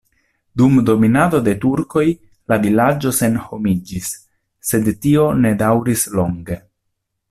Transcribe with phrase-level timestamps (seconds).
[0.61, 2.05] Dum dominado de turkoj
[2.53, 4.11] la vilaĝo senhomiĝis,
[4.73, 6.63] sed tio ne daŭris longe.